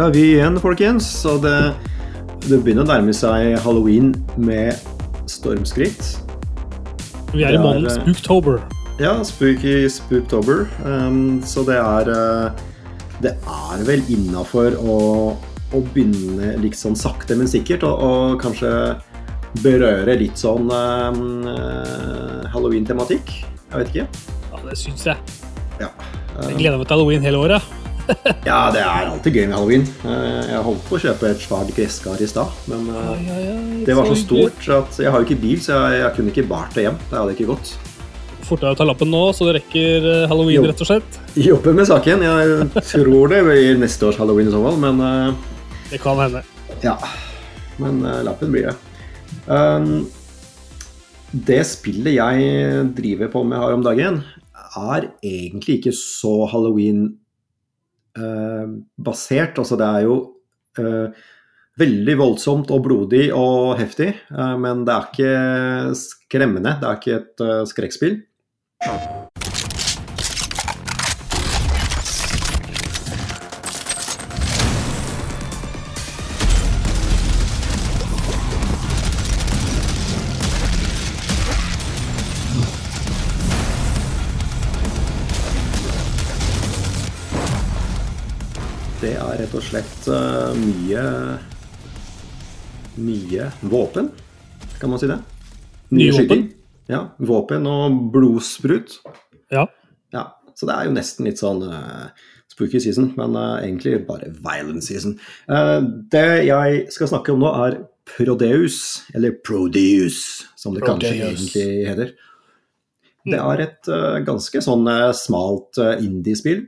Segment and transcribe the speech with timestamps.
[0.00, 1.06] Her er vi igjen, folkens.
[1.28, 1.74] Og det,
[2.46, 4.72] det begynner å nærme seg halloween med
[5.28, 6.00] stormskritt.
[7.34, 8.62] Vi er Det i måneden er, eh, Spooktober.
[8.96, 10.62] Ja, spooky spooktober.
[10.88, 12.48] Um, så det er uh,
[13.20, 14.96] Det er vel innafor å,
[15.36, 18.72] å begynne litt sånn sakte, men sikkert, og, og kanskje
[19.60, 21.44] berøre litt sånn um,
[22.54, 23.34] halloween-tematikk.
[23.68, 24.24] Jeg vet ikke.
[24.48, 25.36] Ja, det syns jeg.
[25.84, 25.92] Ja.
[26.40, 27.79] Jeg gleder meg til halloween hele året.
[28.50, 29.86] Ja, det er alltid gøy med halloween.
[30.04, 33.84] Uh, jeg holdt på å kjøpe et svært gresskar i stad, men ja, ja, ai,
[33.86, 36.48] det var så stort at jeg har jo ikke bil, så jeg, jeg kunne ikke
[36.50, 37.00] bært det hjem.
[37.10, 37.72] Det hadde ikke gått.
[38.50, 41.18] Fortere å ta lappen nå, så det rekker eh, halloween, rett og slett.
[41.38, 42.24] Jobber med saken.
[42.26, 46.42] Jeg tror det blir neste års halloween i så fall, men uh, Det kan hende.
[46.82, 46.96] Ja,
[47.78, 48.76] men eh, lappen blir det.
[49.46, 50.08] Um,
[51.30, 54.22] det spillet jeg driver på med her om dagen,
[54.80, 56.34] er egentlig ikke så
[58.16, 59.58] halloween-basert.
[59.58, 60.16] altså det er jo
[60.78, 61.10] eh,
[61.80, 66.76] veldig voldsomt og blodig og heftig, eh, men det er ikke skremmende.
[66.80, 68.20] Det er ikke et eh, skrekkspill.
[89.30, 91.04] Er rett og slett eh, mye
[93.00, 94.10] Mye våpen,
[94.80, 95.16] kan man si det?
[95.94, 96.42] Nye skyting.
[96.90, 98.96] Ja, våpen og blodsprut.
[99.54, 99.62] Ja.
[100.12, 100.24] Ja,
[100.58, 102.10] så det er jo nesten litt sånn uh,
[102.50, 105.14] spooky season, men uh, egentlig bare violent season.
[105.48, 105.78] Uh,
[106.12, 107.78] det jeg skal snakke om nå, er
[108.10, 110.18] Prodeus, eller Prodeus,
[110.58, 112.12] som det kanskje egentlig heter.
[113.30, 113.90] Det er et
[114.26, 116.64] ganske sånn smalt indiespill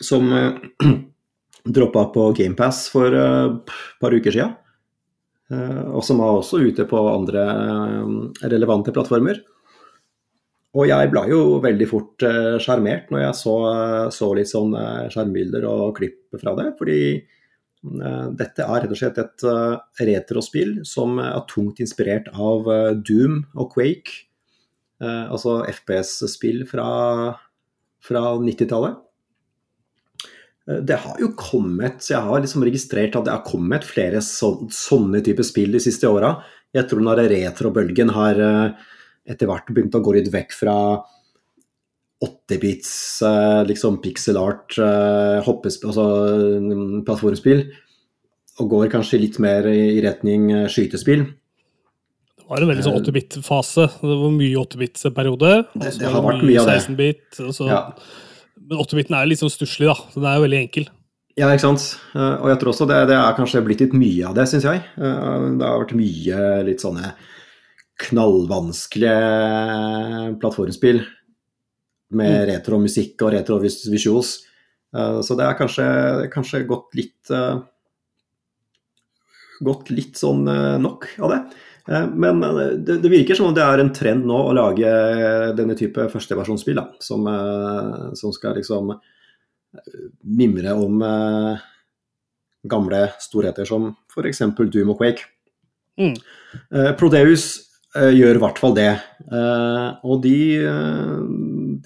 [0.00, 0.26] som
[1.64, 4.48] droppa på GamePass for et par uker sia.
[5.50, 9.40] og som var også ute på andre eh, relevante plattformer.
[10.78, 13.54] Og jeg ble jo veldig fort eh, sjarmert når jeg så,
[14.14, 16.68] så litt sånn eh, skjermbilder og klipp fra det.
[16.78, 22.70] Fordi eh, dette er rett og slett et eh, retrospill som er tungt inspirert av
[22.70, 24.28] eh, Doom og Quake.
[25.02, 26.86] Eh, altså FPS-spill fra,
[28.06, 29.02] fra 90-tallet.
[30.68, 34.20] Eh, Det har jo kommet så Jeg har liksom registrert at det har kommet flere
[34.20, 36.42] så, sånne typer spill de siste åra.
[36.74, 38.72] Jeg tror når retrobølgen har eh,
[39.30, 40.76] etter hvert begynt å gå litt vekk fra
[42.20, 46.04] 8-bits, eh, liksom pixel art, altså
[46.60, 47.62] mm, plattformspill,
[48.60, 51.22] og går kanskje litt mer i retning skytespill.
[52.36, 53.86] Det var en veldig sånn 8-bit-fase.
[54.02, 55.52] Det var mye 8-bit-periode.
[55.70, 56.80] og Det- det har vært mye av det.
[56.82, 57.40] 16-bit.
[57.40, 57.92] og så- Ja.
[58.70, 59.96] Men 8-biten er litt sånn stusslig, da.
[60.12, 60.84] Så den er jo veldig enkel.
[61.38, 61.82] Ja, ikke sant.
[62.14, 64.66] Eh, Og jeg tror også det, det er kanskje blitt litt mye av det, syns
[64.66, 64.82] jeg.
[64.98, 66.38] Eh, Det har vært mye
[66.68, 67.06] litt sånne
[68.00, 71.00] knallvanskelige plattformspill
[72.16, 74.30] med retromusikk og retro visuals.
[74.94, 75.86] Eh, Så det er kanskje,
[76.32, 77.30] kanskje gått litt
[79.60, 80.46] Gått litt sånn
[80.80, 81.40] nok av det.
[81.88, 84.92] Eh, Men eh, det, det virker som om det er en trend nå å lage
[85.58, 88.94] denne type førsteversjonsspill, som, eh, som skal liksom
[90.26, 90.96] mimre om
[92.66, 94.42] gamle storheter som f.eks.
[94.58, 95.28] Doom og Quake.
[96.00, 96.16] Mm.
[96.74, 97.52] Eh, Prodeus
[97.94, 98.90] gjør i hvert fall det.
[99.30, 100.40] Eh, og de,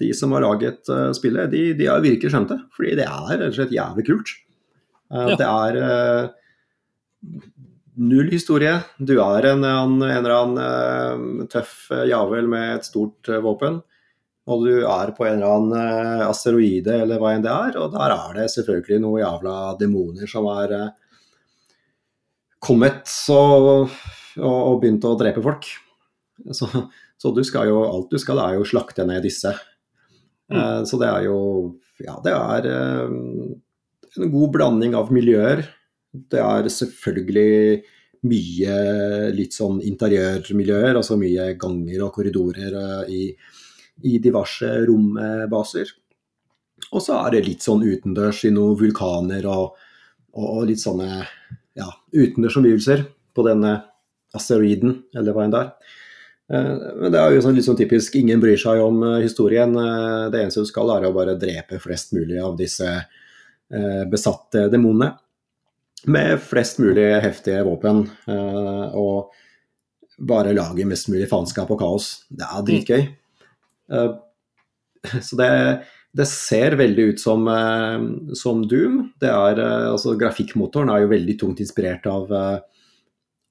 [0.01, 2.59] de som har laget spillet, de, de har virkelig skjønt det.
[2.73, 4.33] Fordi det er rett og slett jævlig kult.
[5.13, 5.31] Eh.
[5.37, 5.79] Det er
[7.95, 8.77] null historie.
[8.97, 13.41] Du er en, en, en eller annen eh, tøff eh, javel med et stort eh,
[13.43, 13.79] våpen.
[14.45, 18.13] Og du er på en eller annen asteroide eller hva enn det er, og der
[18.13, 20.75] er det selvfølgelig noen jævla demoner som er
[22.61, 23.87] kommet og,
[24.37, 25.65] og, og begynt å drepe folk.
[26.53, 26.69] Så,
[27.17, 29.55] så du skal jo, alt du skal er jo slakte ned disse.
[30.53, 30.85] Mm.
[30.85, 31.37] så det er jo
[32.05, 35.63] Ja, det er en god blanding av miljøer.
[36.31, 37.83] Det er selvfølgelig
[38.25, 38.75] mye
[39.35, 43.23] litt sånn interiørmiljøer, altså mye ganger og korridorer eh, i,
[44.09, 45.91] i diverse rombaser.
[46.91, 49.75] Og så er det litt sånn utendørs i noen vulkaner og,
[50.37, 51.09] og, litt sånne
[51.75, 53.77] ja, utendørsomgivelser på denne
[54.35, 55.93] asteroiden, eller hva enn det er.
[56.55, 56.71] Eh,
[57.01, 59.75] Men det er jo sånn, litt sånn typisk, ingen bryr seg om eh, historien.
[60.31, 62.97] Det eneste du skal, er å bare drepe flest mulig av disse
[64.05, 65.07] besatte demonene.
[66.07, 68.05] Med flest mulig heftige våpen.
[68.27, 69.31] eh, Og
[70.19, 72.25] bare lage mest mulig faenskap og kaos.
[72.29, 73.03] Det er dritgøy.
[73.91, 74.13] Eh,
[75.21, 75.49] Så det,
[76.17, 79.11] det ser veldig ut som, eh, som Doom.
[79.21, 79.59] Er,
[79.91, 82.31] altså, grafikkmotoren er jo veldig tungt inspirert av,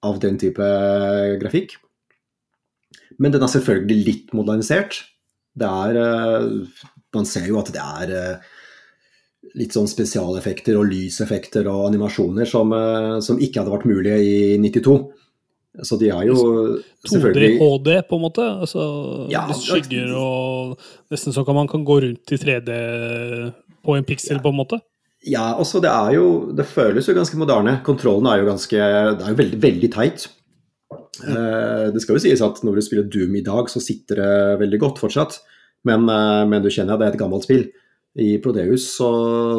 [0.02, 0.66] av den type
[1.42, 1.76] grafikk.
[3.18, 5.04] Men den er selvfølgelig litt modernisert.
[5.54, 6.50] Det er
[7.14, 8.40] Man ser jo at det er
[9.58, 14.58] litt sånn spesialeffekter og lyseffekter og animasjoner som, eh, som ikke hadde vært mulige i
[14.62, 14.96] 92.
[15.82, 18.44] Så de har jo selvfølgelig 2D selvfølgelig HD, på en måte?
[18.62, 18.82] Altså
[19.32, 20.78] Ja, skygger og
[21.10, 22.76] Nesten så kan man kan gå rundt i 3D
[23.82, 24.78] på en piksel, på en måte?
[25.26, 27.80] Ja, også det er jo Det føles jo ganske moderne.
[27.82, 30.28] Kontrollen er jo ganske Det er jo veldig, veldig teit.
[31.22, 34.60] Eh, det skal jo sies at når du spiller Doom i dag, så sitter det
[34.62, 35.40] veldig godt fortsatt.
[35.84, 37.66] Men, eh, men du kjenner at det er et gammelt spill.
[38.20, 39.10] I Prodeus så,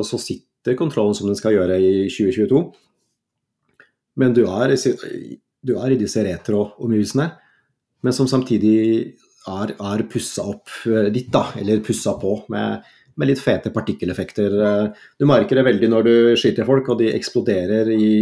[0.08, 2.62] så sitter kontrollen som den skal gjøre i 2022.
[4.22, 4.72] Men du er,
[5.66, 7.28] du er i disse retro-omgivelsene,
[8.06, 8.78] men som samtidig
[9.46, 11.50] er, er pussa opp ditt, litt, da.
[11.60, 12.86] Eller pussa på med,
[13.20, 14.58] med litt fete partikkeleffekter.
[14.70, 18.14] Eh, Du merker det veldig når du skyter folk, og de eksploderer i,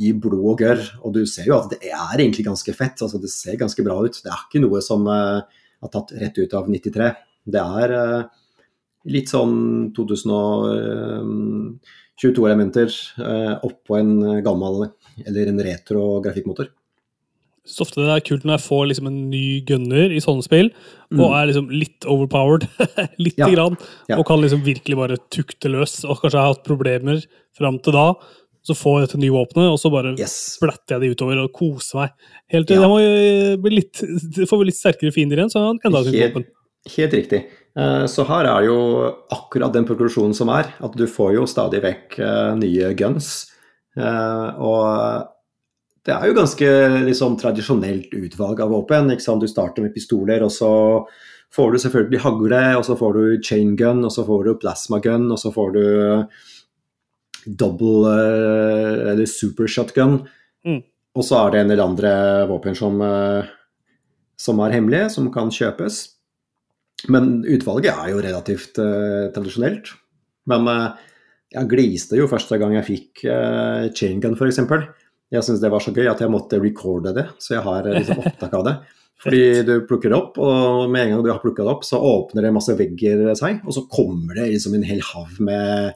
[0.00, 0.86] i blod og gørr.
[1.02, 3.02] Og du ser jo at det er egentlig ganske fett.
[3.04, 4.22] altså Det ser ganske bra ut.
[4.24, 5.44] Det er ikke noe som uh,
[5.84, 7.12] er tatt rett ut av 93.
[7.54, 8.43] Det er eh,
[9.06, 12.88] litt sånn 2022 elementer
[13.20, 14.14] uh, oppå en
[14.46, 14.86] gammel
[15.26, 16.66] eller en retro grafikkmotor.
[17.64, 20.68] Så ofte det er kult når jeg får liksom en ny gunner i sånne spill,
[21.16, 22.66] og er liksom litt overpowered,
[23.24, 23.40] litt Mm.
[23.40, 23.48] Ja.
[23.54, 23.76] grann,
[24.10, 24.18] Ja.
[24.20, 27.22] og kan liksom virkelig bare tukte løs, og kanskje har hatt problemer
[27.56, 28.10] fram til da,
[28.64, 30.34] så får jeg dette nye våpenet, og så bare Yes.
[30.58, 32.10] splatter jeg det utover og koser meg.
[32.52, 32.82] Helt til Ja.
[32.84, 33.96] jeg må eh, bli litt,
[34.48, 36.44] får litt sterkere fiender igjen, så har han enda et nytt våpen.
[36.98, 37.40] helt riktig.
[37.74, 38.78] Eh, Så her er jo
[39.34, 43.50] akkurat den progresjonen som er, at du får jo stadig vekk eh, nye guns.
[43.98, 45.30] Eh, Og
[46.04, 46.70] det er jo ganske
[47.08, 49.10] liksom, tradisjonelt utvalg av våpen.
[49.10, 49.40] Ikke sant?
[49.40, 51.06] Du starter med pistoler, og så
[51.54, 55.00] får du selvfølgelig hagle, og så får du chain gun, og så får du plasma
[55.00, 55.84] gun, og så får du
[57.46, 58.12] double
[59.12, 60.28] eller super shotgun.
[60.66, 60.82] Mm.
[61.14, 62.12] Og så er det en eller andre
[62.50, 63.00] våpen som,
[64.36, 66.13] som er hemmelige, som kan kjøpes.
[67.12, 69.92] Men utvalget er jo relativt uh, tradisjonelt.
[70.50, 71.14] Men uh,
[71.54, 74.60] jeg gliste jo første gang jeg fikk uh, chain gun, f.eks.
[75.34, 78.22] Jeg syntes det var så gøy at jeg måtte recorde det, så jeg har liksom
[78.22, 78.74] opptak av det.
[79.24, 82.00] Fordi du plukker det opp, og med en gang du har plukka det opp, så
[82.02, 85.94] åpner det masse vegger seg, og så kommer det liksom en hel hav med,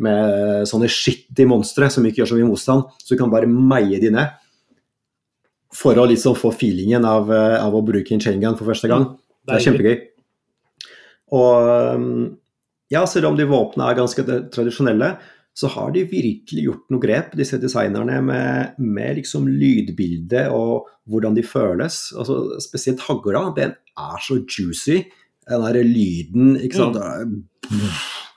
[0.00, 4.00] med sånne skittige monstre som ikke gjør så mye motstand, så du kan bare meie
[4.00, 4.40] de ned.
[5.76, 9.10] For å liksom få feelingen av, av å bruke en chain gun for første gang.
[9.44, 9.98] Det er kjempegøy.
[11.34, 12.36] Og um,
[12.92, 14.22] ja, selv om de våpnene er ganske
[14.54, 15.16] tradisjonelle,
[15.56, 21.34] så har de virkelig gjort noe grep, disse designerne, med, med liksom lydbildet og hvordan
[21.38, 21.96] de føles.
[22.12, 25.00] Altså, spesielt hagla, den er så juicy.
[25.48, 26.98] Den derre lyden, ikke sant.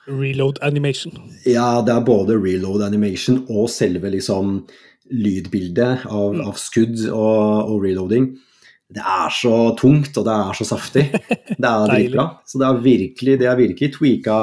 [0.08, 1.14] Reload animation.
[1.46, 4.62] Ja, det er både reload animation og selve liksom
[5.12, 6.42] lydbildet av, Mm.
[6.48, 8.32] av skudd og, og reloading.
[8.90, 11.04] Det er så tungt, og det er så saftig.
[11.14, 12.24] Det er dritbra.
[12.50, 14.38] Så det er virkelig, det er virkelig tweaka,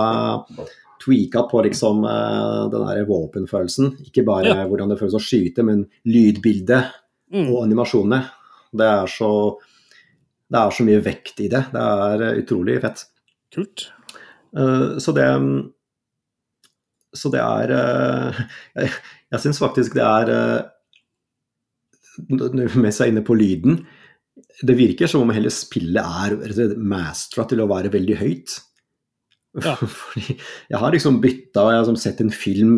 [1.03, 3.91] tweaka på liksom eh, den der våpenfølelsen.
[4.07, 4.67] Ikke bare Ja.
[4.71, 6.93] hvordan det føles å skyte, men lydbildet
[7.35, 7.49] Mm.
[7.51, 8.21] og animasjonene.
[8.71, 9.29] Det er så
[10.47, 11.65] det er så mye vekt i det.
[11.73, 13.03] Det er utrolig fett.
[13.53, 13.89] Kult.
[14.57, 15.27] Eh, Så det
[17.17, 18.39] Så det er eh,
[18.77, 18.91] Jeg,
[19.33, 20.71] jeg syns faktisk det er
[22.29, 23.81] Mens jeg er inne på lyden
[24.63, 28.57] Det virker som om hele spillet er mastra til å være veldig høyt.
[29.61, 29.75] Ja.
[30.01, 32.75] Fordi jeg har liksom bytta Jeg har liksom sett en film,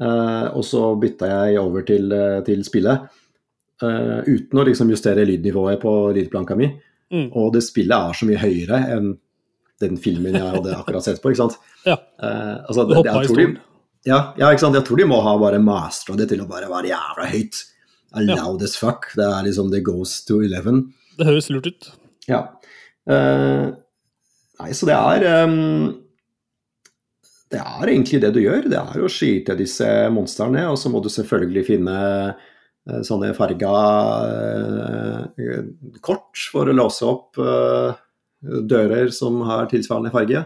[0.00, 3.08] uh, og så bytta jeg over til, uh, til spillet.
[3.82, 6.72] Uh, uten å liksom justere lydnivået på lydplanka mi.
[7.12, 7.30] Mm.
[7.38, 9.14] Og det spillet er så mye høyere enn
[9.78, 11.32] den filmen jeg hadde akkurat sett på.
[11.32, 11.58] ikke sant?
[11.88, 11.94] Ja.
[12.66, 13.44] Altså, det, jeg, tror de,
[14.04, 14.76] ja, ja, ikke sant?
[14.76, 17.60] jeg tror de må ha bare mastra det til å bare være jævla høyt.
[18.16, 18.34] Ja.
[18.40, 19.06] Loud as fuck.
[19.16, 20.88] Det er liksom det goes to eleven.
[21.18, 21.88] Det høres lurt ut.
[22.28, 22.44] Ja.
[23.08, 23.72] Uh,
[24.60, 25.96] nei, så det er um,
[27.48, 28.68] Det er egentlig det du gjør.
[28.68, 33.72] Det er å skyte disse monstrene, og så må du selvfølgelig finne uh, sånne farga
[34.28, 35.58] uh,
[36.04, 37.40] kort for å låse opp
[38.38, 40.44] dører som har tilsvarende farge.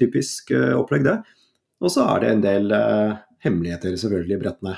[0.00, 1.14] Typisk opplegg, det.
[1.78, 2.72] Og så er det en del
[3.44, 4.74] hemmeligheter selvfølgelig i brettene,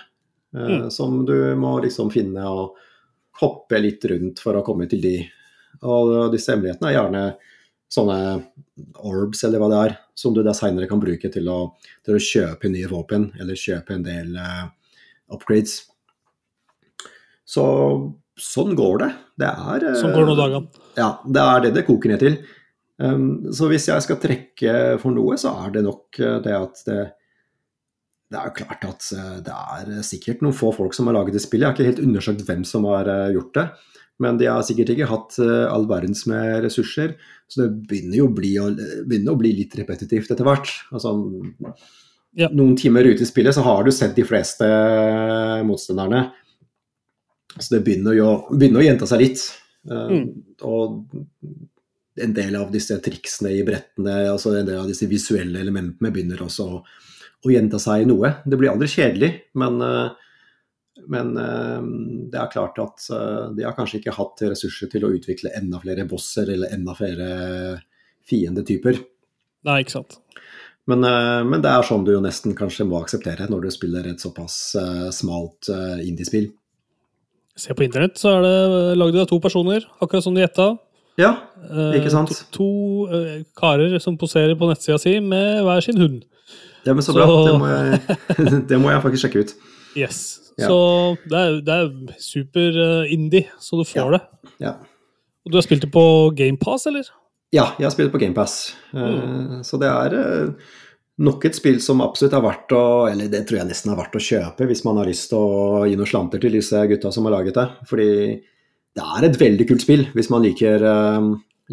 [0.51, 0.91] Mm.
[0.91, 2.75] som du må liksom finne og
[3.41, 5.15] hoppe litt rundt for å komme til de.
[5.87, 7.25] Og disse hemmelighetene er gjerne
[7.91, 8.19] sånne
[9.03, 11.59] orbs, eller hva det er, som du da seinere kan bruke til å,
[12.07, 14.69] til å kjøpe nye våpen, eller kjøpe en del uh,
[15.35, 15.81] upgrades.
[17.49, 17.65] Så
[18.41, 19.11] sånn går det.
[19.43, 20.83] Det er uh, Sånn går nå dagene.
[20.99, 22.39] Ja, det er det det koker ned til.
[23.01, 26.83] Um, så hvis jeg skal trekke for noe, så er det nok eh, det at
[26.85, 26.99] det,
[28.31, 31.35] det er jo klart at eh, det er sikkert noen få folk som har laget
[31.35, 31.65] det spillet.
[31.65, 33.67] Jeg har ikke helt undersøkt hvem som har eh, gjort det.
[34.21, 37.15] Men de har sikkert ikke hatt all verdens med ressurser.
[37.49, 38.51] Så det begynner jo å bli,
[39.09, 40.69] begynner å bli litt repetitivt etter hvert.
[40.93, 41.15] Altså,
[42.37, 42.51] ja.
[42.53, 44.69] Noen timer ute i spillet så har du sett de fleste
[45.65, 46.21] motstanderne.
[47.57, 49.47] Så det begynner, jo, begynner å gjenta seg litt.
[49.89, 50.29] Mm.
[50.69, 51.01] Og
[52.21, 56.45] en del av disse triksene i brettene, altså en del av disse visuelle elementene begynner
[56.45, 56.85] også å,
[57.45, 58.35] å gjenta seg i noe.
[58.45, 59.31] Det blir aldri kjedelig,
[59.61, 61.87] men, eh, men eh,
[62.33, 65.81] det er klart at eh, de har kanskje ikke hatt ressurser til å utvikle enda
[65.83, 67.31] flere bosser eller enda flere
[68.29, 69.01] fiendetyper.
[69.69, 70.21] Nei, ikke sant.
[70.89, 71.05] Men,
[71.47, 74.73] men, det er sånn du jo nesten kanskje må akseptere når du spiller et såpass
[75.15, 75.69] smalt
[76.03, 76.49] indiespill.
[77.55, 80.71] Se på internett, så er det lagd av to personer, akkurat som de gjetta.
[81.21, 81.35] Ja,
[81.95, 82.33] ikke sant?
[82.33, 86.25] To, to karer som poserer på nettsida si med hver sin hund.
[86.85, 87.19] Ja, men så, så...
[87.19, 87.27] bra.
[87.47, 88.19] Det må, jeg,
[88.71, 89.55] det må, jeg, faktisk sjekke ut.
[89.99, 90.21] Yes.
[90.61, 90.69] Ja.
[90.69, 90.77] Så
[91.31, 94.19] det er, det er super uh, indie, så du får ja.
[94.19, 94.53] det.
[94.67, 94.77] Ja.
[95.45, 96.05] Og du har spilt det på
[96.37, 97.09] GamePass, eller?
[97.55, 98.61] Ja, jeg har spilt på GamePass.
[98.95, 99.03] Mm.
[99.03, 100.17] Uh, så det er
[101.21, 104.15] nok et spill som absolutt er verdt å Eller det tror jeg nesten er verdt
[104.17, 107.29] å kjøpe hvis man har lyst til å gi noen slanter til disse gutta som
[107.29, 107.67] har laget det.
[107.91, 108.09] Fordi
[108.97, 110.87] det er et veldig kult spill hvis man liker,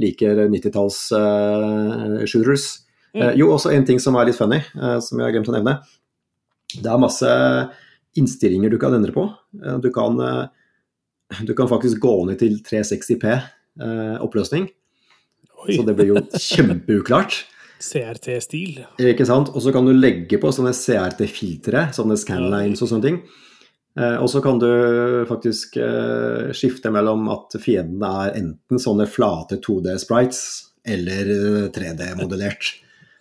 [0.03, 2.67] liker 90-talls uh, shooters.
[3.15, 3.21] Mm.
[3.21, 5.77] Uh, jo, også en ting som er litt funny, som jeg har glemt å nevne.
[6.75, 7.33] Det er masse
[8.17, 9.27] innstillinger du kan endre på.
[9.83, 10.17] Du kan,
[11.47, 13.29] du kan faktisk gå ned til 360P
[14.25, 14.65] oppløsning.
[15.63, 15.77] Oi.
[15.77, 17.39] Så det blir jo kjempeuklart.
[17.77, 18.81] CRT-stil.
[19.01, 19.51] Ikke sant.
[19.53, 23.19] Og så kan du legge på sånne CRT-filtre, sånne scanlines og sånne ting.
[23.97, 24.69] Eh, og så kan du
[25.29, 30.41] faktisk eh, skifte mellom at fiendene er enten sånne flate 2D-sprites
[30.87, 31.31] eller
[31.75, 32.75] 3D-modellert.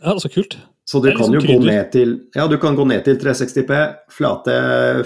[0.06, 0.58] Eh, ja, så kult.
[0.86, 3.78] Så du kan jo gå ned til ja, du kan gå ned til 360P,
[4.12, 4.56] flate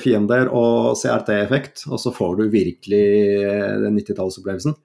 [0.02, 3.04] fiender og CRT-effekt, og så får du virkelig
[3.84, 4.78] den 90-tallsopplevelsen.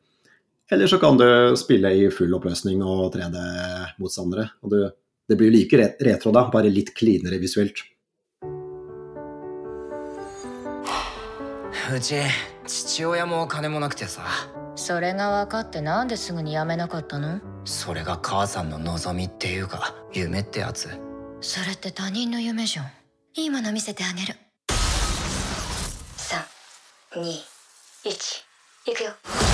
[0.70, 1.26] Eller så kan du
[1.58, 4.50] spille i full oppløsning og 3D-motstandere.
[4.62, 4.82] og du,
[5.30, 7.86] Det blir jo like retro da, bare litt cleanere visuelt.
[11.92, 12.14] うち
[12.66, 14.22] 父親もお金もなくてさ
[14.76, 20.89] それが分かってなんですぐに辞めなかったのそれが母さんの望みっていうか 夢ってやつ。
[21.41, 22.85] それって他人の夢じゃん。
[23.35, 24.35] いいもの見せてあげる。
[27.11, 29.44] 321いくよ。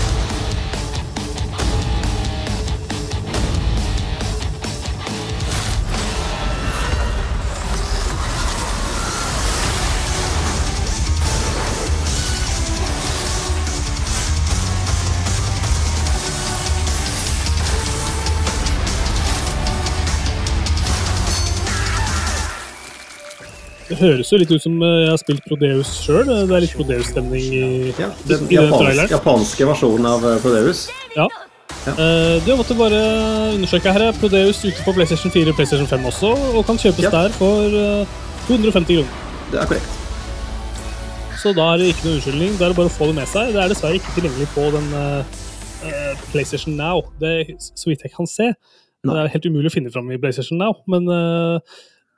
[24.02, 26.28] Høres jo litt ut som eh, jeg har spilt Prodeus sjøl.
[26.28, 30.84] Det er litt Prodeus-stemning i, ja, den i japanske, japanske versjonen av eh, Prodeus.
[31.16, 31.28] Ja.
[31.86, 31.96] ja.
[31.96, 33.02] Uh, du måtte bare
[33.56, 34.08] undersøke her.
[34.20, 37.14] Prodeus ute på PlayStation 4 og PlayStation 5 også, og kan kjøpes ja.
[37.16, 39.22] der for uh, 250 kroner.
[39.52, 39.98] Det er korrekt.
[41.42, 42.58] Så da er det ikke noe unnskyldning.
[42.60, 43.54] Da er det bare å få det med seg.
[43.56, 48.30] Det er dessverre ikke tilgjengelig på den uh, PlayStation Now, det, så vidt jeg kan
[48.30, 48.52] se.
[49.02, 49.16] No.
[49.16, 51.10] Det er helt umulig å finne fram i PlayStation Now, men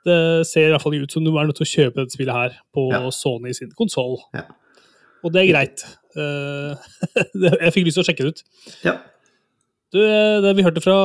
[0.04, 0.18] det
[0.48, 2.60] ser i hvert fall ut som du er nødt til å kjøpe dette spillet her
[2.74, 3.00] på ja.
[3.14, 4.18] Sony sin konsoll.
[4.36, 4.46] Ja.
[5.24, 5.84] Og det er greit.
[6.14, 6.86] Eh,
[7.64, 8.44] jeg fikk lyst til å sjekke det ut.
[8.84, 8.98] Ja.
[9.94, 10.96] Du, eh, det vi hørte fra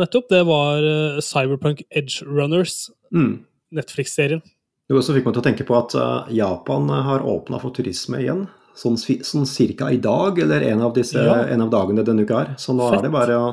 [0.00, 2.88] nettopp, det var eh, Cyberpunk Edge Runners.
[3.14, 3.44] Mm.
[3.78, 4.42] Netflix-serien.
[4.88, 5.92] Det også fikk meg til å tenke på at
[6.32, 8.46] Japan har åpna for turisme igjen.
[8.78, 11.42] Sånn, sånn cirka i dag, eller en av, disse, ja.
[11.52, 12.54] en av dagene denne uka her.
[12.62, 13.02] Så nå Fett.
[13.02, 13.50] er det bare å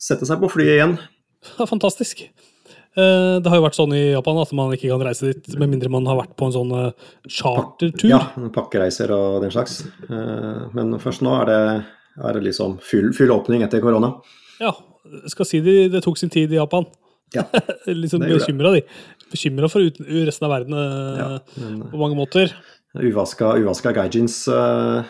[0.00, 0.96] sette seg på flyet igjen.
[1.70, 2.24] Fantastisk.
[2.98, 5.70] Eh, det har jo vært sånn i Japan at man ikke kan reise dit med
[5.70, 8.08] mindre man har vært på en sånn eh, chartertur.
[8.10, 8.18] Ja,
[8.54, 9.84] pakkereiser og den slags.
[10.08, 11.60] Eh, men først nå er det,
[12.18, 14.16] er det liksom full, full, åpning etter korona.
[14.58, 14.74] Ja,
[15.30, 16.88] skal si det, det tok sin tid i Japan.
[17.36, 17.46] Ja,
[17.86, 18.82] liksom bekymra, de.
[19.30, 19.86] Bekymra for
[20.26, 21.30] resten av verden ja,
[21.62, 22.50] men, på mange måter.
[22.98, 25.06] Uvaska, uvaska gaijins uh,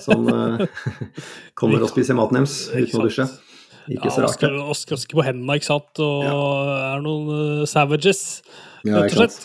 [0.00, 0.62] som uh,
[1.60, 3.28] kommer og spiser maten deres uten å dusje.
[3.90, 4.42] Ikke så rart.
[4.44, 6.34] Ja, og skrasker på hendene, ikke sant, og ja.
[6.92, 8.42] er noen uh, savages,
[8.84, 9.40] rett og slett.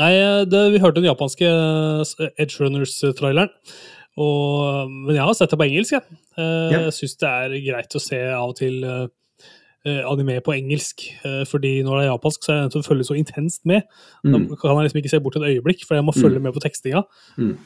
[0.00, 3.50] Nei, eh, det, vi hørte den japanske uh, Edge Runners-traileren.
[4.16, 5.98] men jeg har sett det på engelsk.
[5.98, 6.84] Jeg, uh, ja.
[6.86, 8.86] jeg syns det er greit å se av og til
[9.82, 11.02] anime på engelsk.
[11.50, 13.88] fordi når det er japansk, så er jeg nødt til å følge så intenst med.
[14.22, 14.44] Mm.
[14.52, 16.44] Da kan jeg liksom ikke se bort et øyeblikk, for jeg må følge mm.
[16.46, 17.02] med på tekstinga.
[17.34, 17.56] Mm.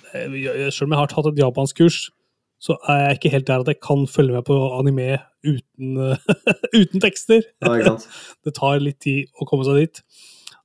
[0.72, 1.98] Selv om jeg har tatt et japansk kurs,
[2.62, 5.98] så er jeg ikke helt der at jeg kan følge med på anime uten,
[6.80, 7.44] uten tekster.
[7.62, 7.96] Ja.
[8.44, 10.02] Det tar litt tid å komme seg dit.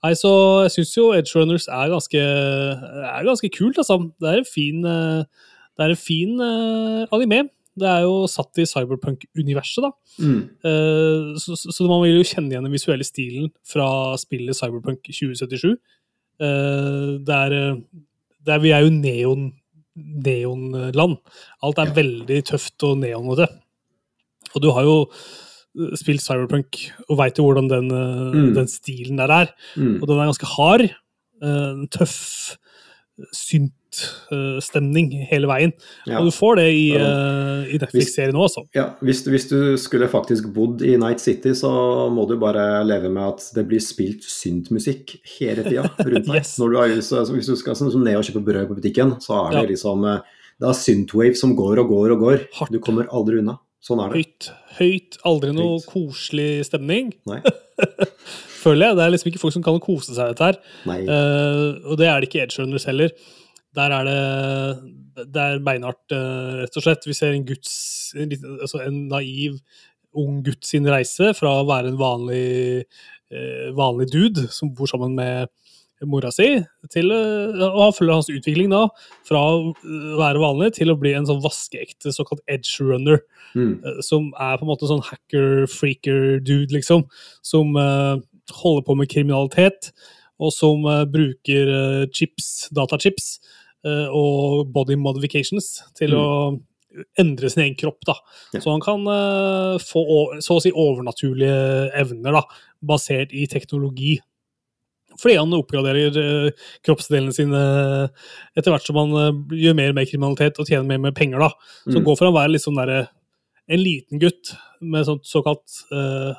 [0.01, 0.31] Nei, så
[0.65, 3.99] jeg syns jo Edge Runners er ganske, er ganske kult, altså.
[4.21, 7.43] Det er en fin, eh, det er en fin uh, anime.
[7.77, 9.91] Det er jo satt i cyberpunk-universet, da.
[10.25, 10.41] Mm.
[10.65, 13.87] Uh, så, så man vil jo kjenne igjen den visuelle stilen fra
[14.19, 15.77] spillet Cyberpunk 2077.
[16.41, 17.75] Eh, Der, eh,
[18.45, 19.53] der vi er jo neon,
[20.25, 21.17] neonland.
[21.63, 21.93] Alt er Ja.
[21.93, 23.47] veldig tøft og neonete.
[24.55, 25.09] Og du har jo
[25.79, 28.53] eh, spilt Cyberpunk og veit jo hvordan den, eh, Mm.
[28.55, 29.47] den stilen der er.
[29.77, 30.01] Mm.
[30.01, 30.89] Og den er ganske hard.
[31.91, 32.57] Tøff.
[33.53, 35.73] En tøff synt-stemning hele veien.
[36.07, 36.19] Ja.
[36.19, 38.63] Og du får det i, eh, i Netflix-serien altså.
[38.75, 41.71] Ja, hvis, hvis du skulle faktisk bodd i Night City, så
[42.13, 46.35] må du bare leve med at det blir spilt syntmusikk hele tida rundt deg.
[46.41, 46.57] Yes.
[46.61, 49.41] Når du er, så, hvis du skal som ned og kjøpe brød på butikken, så
[49.47, 49.67] er det Ja.
[49.75, 50.21] liksom eh,
[50.61, 52.47] Det er synthwave som går og går og går.
[52.59, 52.71] Hardt.
[52.71, 53.57] Du kommer aldri unna.
[53.81, 54.19] Sånn er det.
[54.21, 55.87] Høyt, høyt, aldri noe Høyt.
[55.89, 57.39] koselig stemning, Nei.
[58.61, 58.97] føler jeg.
[58.99, 60.59] Det er liksom ikke folk som kan kose seg i dette her.
[60.85, 60.99] Nei.
[61.09, 63.09] Eh, og det er det ikke i Edge Runners heller.
[63.77, 67.07] Der er det, det er beinhardt, eh, rett og slett.
[67.07, 67.71] Vi ser en guds
[68.19, 69.59] en, altså en naiv
[70.19, 72.83] ung gutt sin reise fra å være en vanlig,
[73.31, 75.47] eh, vanlig dude som bor sammen med
[76.03, 76.47] mora si,
[76.89, 78.87] til eh, og han følger hans utvikling da,
[79.27, 83.83] fra å eh, være vanlig til å bli en sånn vaskeekte såkalt edge runner Mm.
[83.83, 87.01] eh, som er på en måte sånn hacker-freaker-dude, liksom.
[87.43, 88.15] Som eh,
[88.61, 89.91] holder på med kriminalitet,
[90.41, 93.27] og som eh, bruker eh, chips, datachips
[93.85, 96.19] eh, og body modifications til Mm.
[96.19, 96.61] å
[97.21, 98.01] endre sin egen kropp.
[98.05, 98.17] da.
[98.53, 98.59] Ja.
[98.59, 99.05] Så han kan
[99.79, 100.01] få
[100.43, 102.41] så å si overnaturlige evner, da,
[102.83, 104.17] basert i teknologi.
[105.21, 106.51] Fordi han oppgraderer
[106.83, 107.61] kroppsdelene sine
[108.57, 109.15] etter hvert som han
[109.55, 111.39] gjør mer og mer kriminalitet og tjener mer og mer penger.
[111.39, 111.49] da.
[111.87, 112.05] Så Mm.
[112.05, 113.07] går for å være liksom der, derre
[113.69, 114.51] en liten gutt
[114.81, 116.33] med sånt såkalt eh,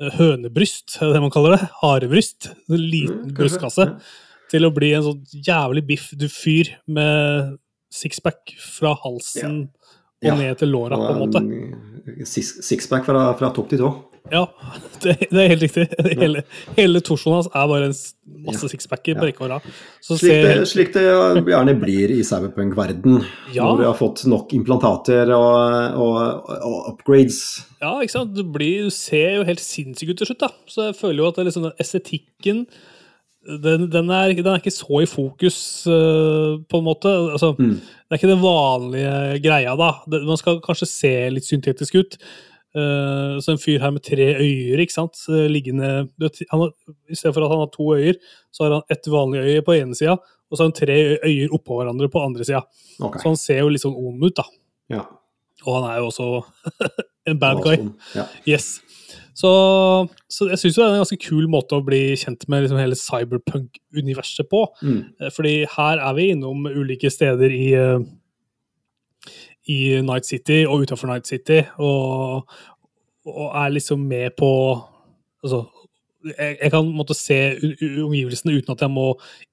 [0.00, 1.68] hønebryst, er det man kaller det?
[1.82, 2.50] Harebryst.
[2.70, 3.86] En liten Mm, brystkasse.
[3.86, 3.98] Ja.
[4.50, 7.58] Til å bli en sånn jævlig biff du fyr med
[7.92, 9.68] sixpack fra halsen
[10.22, 10.32] Ja.
[10.32, 12.26] og ned til låra, på en måte.
[12.26, 13.90] Sixpack fra, fra topp til tå.
[14.30, 14.44] Ja,
[15.02, 15.86] det, det er helt riktig.
[16.20, 16.42] Hele,
[16.76, 17.96] hele torsoen hans er bare en
[18.46, 19.66] masse sixpacker på rekke og rad.
[20.04, 21.04] Slik det,
[21.50, 23.18] gjerne blir i cyberpunk-verden.
[23.54, 23.64] Ja.
[23.64, 27.42] Når vi har fått nok implantater og, og, og upgrades.
[27.80, 28.36] Ja, ikke sant?
[28.36, 30.52] Du, blir, du ser jo helt sinnssyk ut til slutt, da.
[30.70, 32.66] Så jeg føler jo at det liksom den estetikken
[33.40, 35.56] den, den, er, den er ikke så i fokus,
[35.88, 37.08] uh, på en måte.
[37.08, 37.80] Altså, Mm.
[37.80, 39.90] Det er ikke den vanlige greia, da.
[40.10, 42.16] Det, man skal kanskje se litt syntetisk ut.
[42.70, 45.18] Eh, så en fyr her med tre øyer, ikke sant.
[45.28, 45.90] Eh, Liggende
[46.52, 46.66] han
[47.10, 48.20] I stedet for at han har to øyer,
[48.54, 51.56] så har han ett vanlig øye på ene sida, og så har han tre øyer
[51.56, 52.62] oppå hverandre på andre sida.
[53.00, 53.22] Okay.
[53.22, 54.46] Så han ser jo litt sånn ond ut, da.
[54.90, 55.06] Ja.
[55.66, 56.28] Og han er jo også
[57.30, 57.90] en bad guy.
[58.14, 58.28] Ja.
[58.48, 58.78] Yes.
[59.40, 59.50] Så,
[60.28, 62.98] så jeg syns det er en ganske kul måte å bli kjent med liksom hele
[62.98, 64.64] cyberpunk-universet på.
[64.84, 64.98] Mm.
[65.20, 68.02] Eh, Fordi her er vi innom ulike steder i, eh,
[69.70, 72.48] i Night City og utafor Night City, og,
[73.30, 74.50] og er liksom med på
[75.40, 75.62] Altså,
[76.36, 77.36] jeg, jeg kan måtte se
[78.04, 79.06] omgivelsene uten at jeg må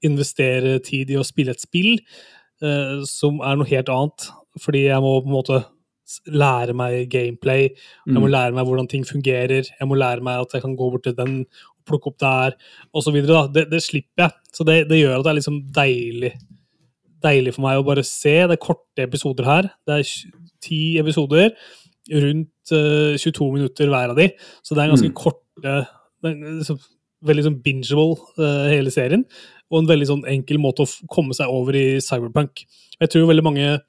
[0.04, 1.94] investere tid i å spille et spill,
[2.60, 4.26] eh, som er noe helt annet.
[4.60, 5.62] Fordi jeg må på en måte
[6.28, 7.70] lære meg gameplay,
[8.04, 8.32] jeg må Mm.
[8.34, 11.16] lære meg hvordan ting fungerer, jeg må lære meg at jeg kan gå bort til
[11.16, 11.46] den
[11.88, 12.56] plukke opp der,
[12.92, 13.16] osv.
[13.54, 14.32] Det, det slipper jeg.
[14.52, 16.32] Så det, det gjør at det er liksom deilig
[17.24, 18.34] deilig for meg å bare se.
[18.48, 19.70] Det er korte episoder her.
[19.86, 20.12] Det er
[20.64, 21.52] ti episoder,
[22.08, 24.30] rundt uh, 22 minutter hver av de.
[24.64, 25.18] Så det er en ganske Mm.
[25.18, 25.74] korte
[26.24, 26.78] liksom,
[27.26, 29.24] Veldig sånn bingeable, uh, hele serien.
[29.72, 32.62] Og en veldig sånn enkel måte å komme seg over i Cyberpunk.
[33.00, 33.80] Jeg tror veldig mange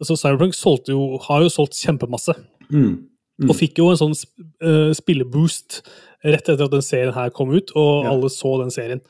[0.00, 0.56] altså Cyberpunk
[0.88, 2.32] jo, har jo solgt kjempemasse.
[2.72, 3.04] Mm.
[3.38, 3.50] Mm.
[3.50, 4.16] Og fikk jo en sånn
[4.64, 5.82] eh, spilleboost
[6.24, 8.10] rett etter at den serien her kom ut, og Ja.
[8.10, 9.00] alle så den serien.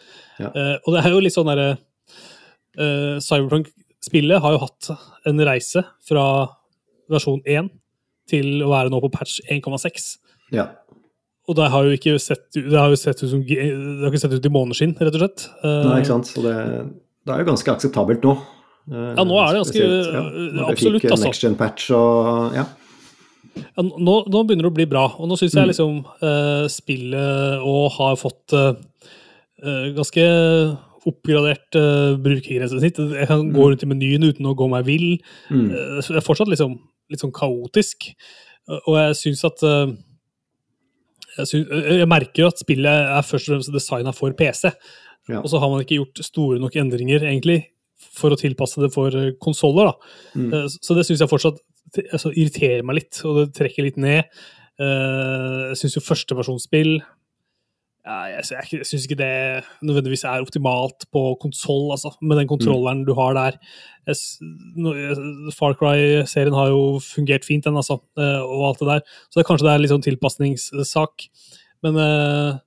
[0.40, 0.50] Ja.
[0.50, 1.78] Uh, og det er jo litt sånn derre
[2.78, 4.90] eh, Cyberpunk-spillet har jo hatt
[5.26, 6.26] en reise fra
[7.12, 7.70] versjon 1
[8.30, 10.16] til å være nå på patch 1,6.
[10.54, 10.68] Ja.
[11.46, 13.58] Og det har jo ikke sett, det har jo sett ut som det
[14.02, 15.44] har ikke sett ut i måneskinn, rett og slett.
[15.62, 16.26] Uh, Nei, ikke sant.
[16.32, 16.54] Så det,
[17.26, 18.34] det er jo ganske akseptabelt nå.
[18.90, 21.24] Uh, Ja, nå er det ganske- spesielt, ja, absolutt, altså.
[21.28, 22.66] Next Gen patch og ja.
[23.56, 25.70] Ja, nå, nå begynner det å bli bra, og nå syns jeg Mm.
[25.70, 28.74] liksom eh, spillet og har fått eh,
[29.64, 30.26] eh, ganske
[31.06, 32.98] oppgradert uh, brukergrensesnitt.
[32.98, 33.70] Jeg kan gå Mm.
[33.70, 35.18] rundt i menyen uten å gå meg vill.
[35.50, 35.70] Mm.
[35.70, 36.74] Uh, så det er fortsatt liksom,
[37.10, 38.10] litt sånn kaotisk.
[38.68, 39.92] Uh, Og jeg syns at eh,
[41.38, 44.72] jeg, synes, eh, jeg merker at spillet er først og fremst designa for PC.
[45.28, 45.40] Ja.
[45.42, 47.60] Og så har man ikke gjort store nok endringer, egentlig,
[48.16, 49.10] for å tilpasse det for
[49.42, 49.92] konsoller.
[50.34, 50.52] Mm.
[50.54, 51.58] Eh, Så det syns jeg fortsatt
[52.12, 54.24] altså, irriterer meg litt, og det trekker litt ned.
[54.78, 56.98] Eh, Jeg syns jo førsteversjonsspill
[58.06, 63.00] Jeg, jeg, jeg syns ikke det nødvendigvis er optimalt på konsoll, altså, med den kontrolleren
[63.06, 63.56] du har der.
[65.56, 69.02] Far Cry-serien har jo fungert fint, den, altså, eh, og alt det der.
[69.26, 71.26] Så det, er kanskje det er litt sånn tilpasningssak.
[71.86, 72.60] Men eh,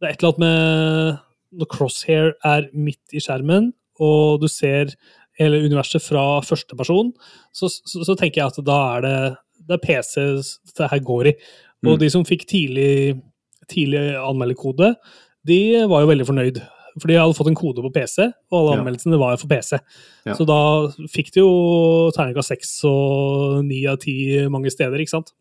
[0.00, 4.94] det er et eller annet med når crosshair er midt i skjermen, og du ser
[5.40, 7.12] hele universet fra første person,
[7.54, 9.18] så, så, så tenker jeg at da er det,
[9.68, 10.24] det er PC
[10.76, 11.36] det her går i.
[11.82, 11.98] Og Mm.
[11.98, 13.16] de som fikk tidlig,
[13.72, 14.94] tidlig anmelderkode,
[15.48, 16.62] de var jo veldig fornøyd.
[17.00, 19.78] For de hadde fått en kode på PC, og alle anmeldelsene var for PC.
[20.28, 20.34] Ja.
[20.36, 20.58] Så da
[21.10, 21.52] fikk de jo
[22.12, 24.14] terningkast seks og ni av ti
[24.52, 25.32] mange steder, ikke sant.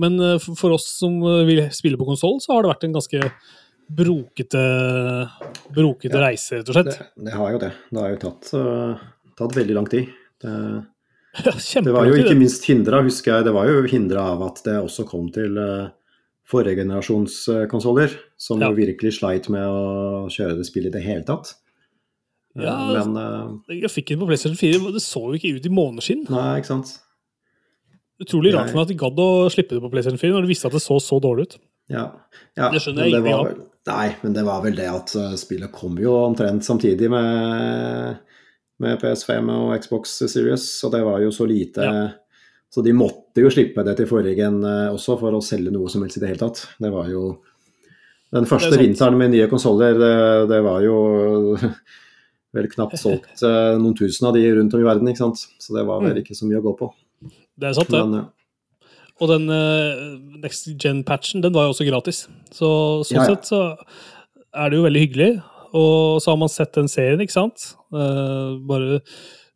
[0.00, 3.20] Men eh, for oss som vil spille på konsoll, så har det vært en ganske
[3.94, 4.64] brokete,
[5.76, 6.24] brokete Ja.
[6.28, 6.98] reise, rett og slett.
[6.98, 7.72] Det, det har jo det.
[7.90, 9.04] Det har jo tatt, uh,
[9.36, 10.08] tatt veldig lang tid.
[10.40, 10.56] Det,
[11.34, 11.50] Ja,
[11.82, 13.44] det var jo ikke minst hindra, husker jeg.
[13.48, 15.88] Det var jo hindra av at det også kom til øh,
[16.48, 18.68] forrige generasjons øh, konsoller, som Ja.
[18.68, 21.54] jo virkelig sleit med å kjøre det spillet i det hele tatt.
[22.56, 26.26] Eh, Ja, Men øh, Grafikken på PlayStation 4 det så jo ikke ut i måneskinn.
[26.30, 27.00] Nei, ikke sant.
[28.22, 30.52] Utrolig rart for meg at de gadd å slippe det på PlayStation 4 når de
[30.52, 31.56] visste at det så så dårlig ut.
[31.90, 32.04] Ja.
[32.56, 33.64] ja Det skjønner jeg ingenting av.
[33.90, 38.20] Nei, men det var vel det at spillet kom jo omtrent samtidig med,
[38.80, 42.06] med PS5 og Xbox Series, og det var jo så lite Ja.
[42.74, 46.02] Så de måtte jo slippe det til forrige øh, også for å selge noe som
[46.02, 46.64] helst i det hele tatt.
[46.82, 47.36] Det var jo
[48.34, 50.14] Den første vinteren med nye konsoller, det,
[50.50, 50.96] det var jo
[52.56, 55.44] vel knapt solgt øh, noen tusen av de rundt om i verden, ikke sant.
[55.62, 56.22] Så det var vel Mm.
[56.24, 56.88] ikke så mye å gå på.
[57.54, 58.00] Det er sant, det.
[58.02, 58.24] Men ja.
[59.22, 62.24] Og den uh, Next Gen-patchen, den var jo også gratis.
[62.50, 63.36] Så sånn Ja, ja.
[63.36, 63.60] sett så
[64.50, 65.30] er det jo veldig hyggelig.
[65.74, 67.68] Og så har man sett den serien, ikke sant?
[67.94, 68.98] Uh, bare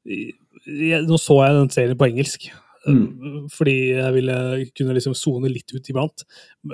[0.07, 2.47] jeg, Nå så jeg den serien på engelsk.
[2.89, 3.49] Eh, Mm.
[3.53, 4.37] Fordi jeg ville
[4.77, 6.25] kunne liksom sone litt ut iblant.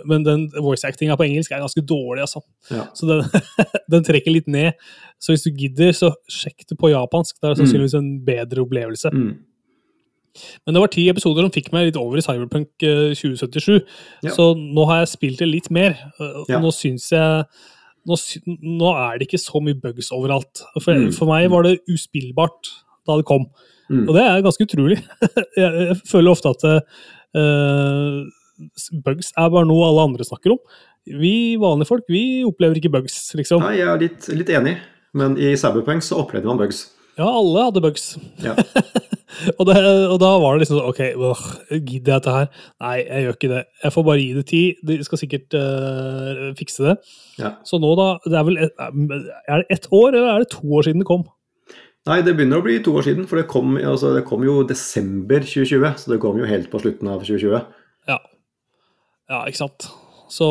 [0.06, 2.40] Men den voice actinga på engelsk er ganske dårlig, altså.
[2.70, 2.86] ja.
[2.94, 3.22] Så den,
[3.90, 4.72] den trekker litt ned.
[5.20, 7.36] Så hvis du gidder, så sjekk det på japansk.
[7.40, 9.12] Det er sannsynligvis en bedre opplevelse.
[9.12, 9.34] Mm.
[10.66, 13.76] Men det var ti episoder som fikk meg litt over i Cyberpunk eh, 2077.
[14.26, 14.32] Ja.
[14.34, 15.94] Så nå har jeg spilt det litt mer.
[16.18, 16.58] eh, Og Ja.
[16.58, 17.44] nå syns jeg
[18.04, 18.16] nå,
[18.60, 20.60] nå er det ikke så mye bugs overalt.
[20.82, 21.12] For, Mm.
[21.14, 22.68] for meg var det uspillbart
[23.06, 23.46] da det kom.
[23.90, 24.06] Mm.
[24.08, 24.98] Og det er ganske utrolig.
[25.60, 26.66] jeg, føler ofte at
[27.36, 28.24] uh,
[29.04, 30.60] bugs er bare noe alle andre snakker om.
[31.04, 33.64] Vi vanlige folk vi opplever ikke bugs, liksom.
[33.66, 34.78] Nei, jeg er litt, litt enig,
[35.16, 36.86] men i Cyberpunk så opplevde man bugs.
[37.18, 38.14] Ja, alle hadde bugs.
[38.42, 38.56] Ja.
[39.58, 39.76] og, det,
[40.10, 41.44] og da var det liksom sånn OK, øh,
[41.76, 42.48] gidder jeg dette her?
[42.82, 43.60] Nei, jeg gjør ikke det.
[43.84, 44.82] Jeg får bare gi det tid.
[44.88, 46.96] De skal sikkert øh, fikse det.
[47.38, 47.54] Ja.
[47.68, 50.64] Så nå, da det Er vel et, er det ett år, eller er det to
[50.66, 51.22] år siden det kom?
[52.06, 54.58] Nei, det begynner å bli to år siden, for det kom, altså, det kom jo
[54.68, 57.62] desember 2020, så det kom jo helt på slutten av 2020.
[58.12, 58.18] Ja.
[59.32, 59.86] Ja, ikke sant.
[60.28, 60.48] Så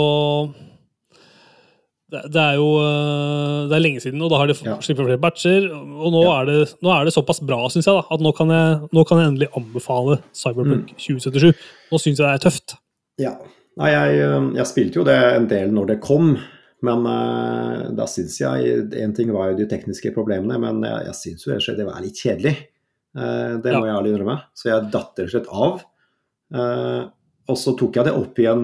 [2.14, 4.76] det, det er jo øh, Det er lenge siden, og da har de Ja.
[4.82, 5.68] sluppet flere batcher.
[5.74, 6.42] Og nå, Ja.
[6.42, 9.04] er, det, nå er det såpass bra, syns jeg, da, at nå kan jeg, nå
[9.08, 10.98] kan jeg endelig anbefale Cyberpunk Mm.
[10.98, 11.54] 2077.
[11.92, 12.76] Nå syns jeg det er tøft.
[13.22, 13.36] Ja.
[13.78, 16.38] Nei, jeg, øh, jeg spilte jo det en del når det kom,
[16.84, 21.20] men uh, da syns jeg En ting var jo de tekniske problemene, men jeg, jeg
[21.20, 22.54] syns jo rett det var litt kjedelig.
[23.16, 24.38] Uh, det må jeg ærlig innrømme.
[24.58, 25.84] Så jeg datt rett og slett av.
[26.54, 27.04] Uh,
[27.52, 28.64] og så tok jeg det opp igjen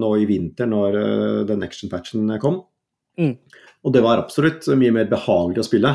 [0.00, 0.96] nå i vinter, når
[1.46, 2.56] den action-patchen kom.
[3.20, 3.36] Mm.
[3.86, 5.92] Og det var absolutt mye mer behagelig å spille.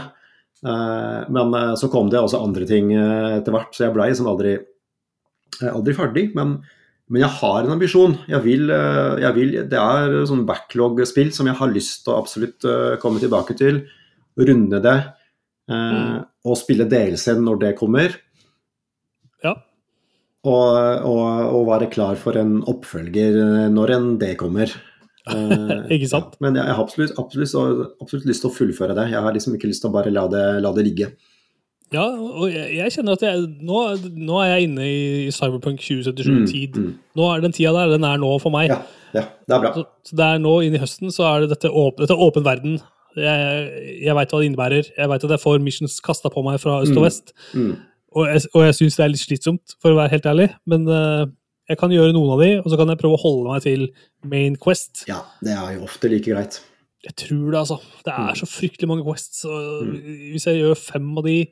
[0.63, 4.53] Men så kom det også andre ting etter hvert, så jeg blei liksom aldri,
[5.59, 6.23] eh, aldri ferdig.
[6.39, 6.55] Men,
[7.09, 8.15] men jeg har en ambisjon.
[8.31, 12.19] Jeg vil, eh, jeg vil, det er sånn backlog-spill som jeg har lyst til å
[12.23, 13.83] absolutt eh, komme tilbake til.
[14.41, 14.95] Runde det.
[15.69, 16.15] eh,
[16.45, 18.15] Og spille DLC når det kommer.
[19.45, 19.53] Ja.
[20.45, 21.23] Og, og,
[21.57, 24.73] og være klar for en oppfølger eh, når en det kommer.
[25.25, 26.35] Eh, Ikke sant?
[26.37, 29.07] Ja, men jeg har absolutt, absolutt, absolutt lyst til å fullføre det.
[29.09, 31.07] Jeg har liksom ikke lyst til å bare la det, la det ligge.
[31.93, 33.79] Ja, og jeg, jeg kjenner at jeg, nå,
[34.17, 36.79] nå er jeg inne i Cyberpunk 2077-tid.
[36.81, 36.95] Mm, mm.
[37.19, 38.71] Nå er den tida der, den er nå for meg.
[38.73, 38.79] Ja,
[39.13, 39.71] ja, det er bra.
[39.77, 42.45] Så, så det er nå inn i høsten så er det dette, åp dette åpen
[42.47, 42.79] verden.
[43.15, 43.69] Jeg,
[44.03, 44.89] jeg veit hva det innebærer.
[44.97, 47.07] Jeg veit at jeg får missions kasta på meg fra øst og Mm.
[47.07, 47.33] vest.
[47.53, 47.73] Mm.
[48.15, 50.49] Og jeg, og jeg syns det er litt slitsomt, for å være helt ærlig.
[50.71, 51.25] Men uh,
[51.69, 53.87] jeg kan gjøre noen av de, og så kan jeg prøve å holde meg til
[54.31, 55.05] main quest.
[55.09, 56.59] Ja, det er jo ofte like greit.
[57.05, 57.77] Jeg tror det, altså.
[58.05, 58.39] Det er Mm.
[58.41, 59.43] så fryktelig mange quests.
[59.45, 59.85] Og
[60.33, 61.45] Hvis jeg gjør fem av de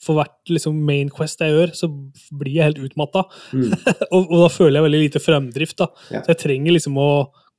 [0.00, 1.88] for hvert liksom, main quest jeg gjør, så
[2.32, 3.22] blir jeg helt utmatta.
[3.52, 3.70] Mm.
[4.14, 5.76] og, og da føler jeg veldig lite fremdrift.
[5.76, 5.86] da.
[6.10, 6.22] Ja.
[6.24, 7.10] Så jeg trenger liksom å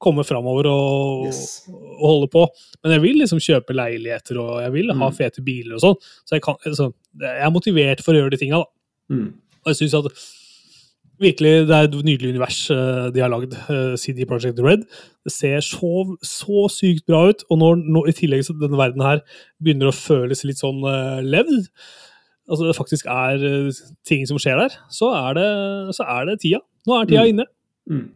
[0.01, 1.69] komme framover og, Yes.
[1.69, 2.47] og holde på.
[2.83, 5.15] Men jeg vil liksom kjøpe leiligheter og jeg vil ha Mm.
[5.15, 5.95] fete biler og sånn.
[6.25, 6.91] Så jeg, kan, altså,
[7.21, 8.63] jeg er motivert for å gjøre de tinga.
[8.65, 9.15] da.
[9.15, 9.27] Mm.
[9.61, 10.11] Og jeg synes at
[11.21, 14.85] virkelig det er et nydelig univers eh, de har lagd, eh, CD Project Red.
[15.25, 15.91] Det ser så,
[16.25, 19.21] så sykt bra ut, og når, når i tillegg så denne verden her
[19.61, 21.69] begynner å føles litt sånn uh, levd,
[22.49, 25.49] altså det faktisk er uh, ting som skjer der, så er det,
[25.97, 26.63] så er det tida.
[26.89, 27.31] Nå er tida Mm.
[27.35, 27.45] inne.
[27.91, 28.07] Mm.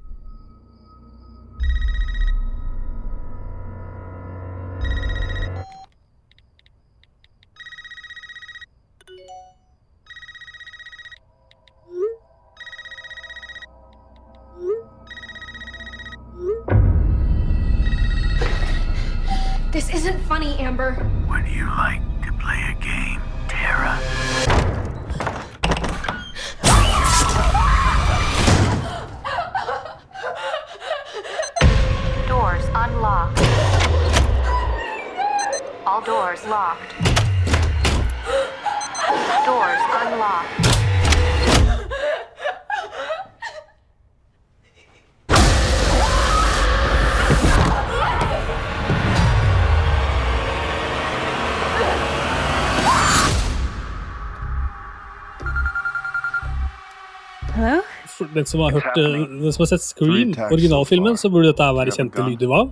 [20.35, 20.91] Funny, Amber.
[21.29, 23.97] Would you like to play a game, Tara?
[32.27, 33.39] Doors unlocked.
[35.85, 36.91] All doors locked.
[39.45, 40.74] Doors unlocked.
[58.35, 61.95] Den som har hørt, eh, den som har sett Scream, originalfilmen, så burde dette være
[61.95, 62.65] kjente lyder hva?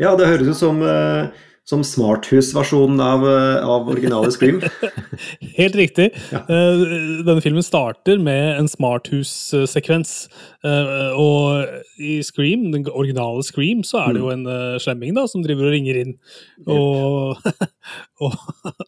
[0.00, 1.28] Ja, det høres ut som, eh,
[1.66, 4.60] som smarthus-versjonen av, eh, av originale Scream.
[5.58, 6.12] Helt riktig.
[6.30, 6.44] Ja.
[6.46, 10.12] Denne filmen starter med en smarthus-sekvens.
[10.62, 11.66] Eh, Og
[11.98, 15.66] i Scream, den originale Scream, så er det jo en eh, slemming da, som driver
[15.66, 16.14] og ringer inn.
[16.70, 17.42] Og,
[18.22, 18.36] og,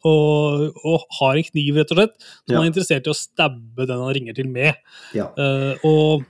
[0.07, 2.15] og, og har en kniv, rett og slett,
[2.47, 2.63] som Ja.
[2.63, 4.79] er interessert i å stabbe den han ringer til med.
[5.19, 5.33] Ja.
[5.35, 6.23] Eh, og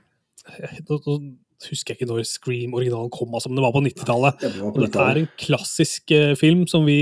[1.67, 4.45] husker jeg ikke når Scream-originalen kom, altså, men det var på 90-tallet.
[4.45, 6.99] Det dette er en klassisk uh, film som vi